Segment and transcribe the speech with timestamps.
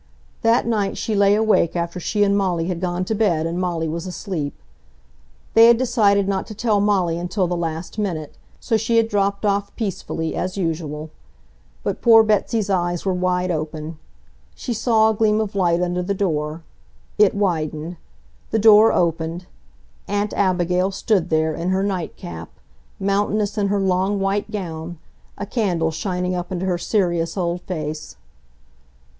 [0.41, 3.87] That night she lay awake after she and Molly had gone to bed and Molly
[3.87, 4.55] was asleep.
[5.53, 9.45] They had decided not to tell Molly until the last minute, so she had dropped
[9.45, 11.11] off peacefully, as usual.
[11.83, 13.99] But poor Betsy's eyes were wide open.
[14.55, 16.63] She saw a gleam of light under the door.
[17.19, 17.97] It widened;
[18.49, 19.45] the door opened.
[20.07, 22.49] Aunt Abigail stood there, in her night cap,
[22.99, 24.97] mountainous in her long white gown,
[25.37, 28.17] a candle shining up into her serious old face.